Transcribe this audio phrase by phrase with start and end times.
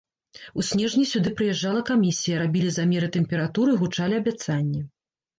[0.61, 4.81] У снежні сюды прыязджала камісія, рабілі замеры тэмпературы, гучалі абяцанні.